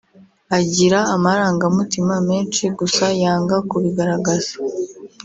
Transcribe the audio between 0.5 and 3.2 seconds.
Agira amarangamutima menshi gusa